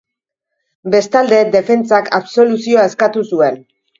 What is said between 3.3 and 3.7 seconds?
zuen.